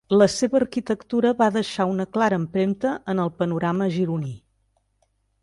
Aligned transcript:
La 0.19 0.27
seva 0.35 0.55
arquitectura 0.59 1.33
va 1.41 1.49
deixar 1.57 1.87
una 1.91 2.07
clara 2.17 2.41
empremta 2.43 2.95
en 3.15 3.23
el 3.27 3.31
panorama 3.43 3.91
gironí. 3.99 4.35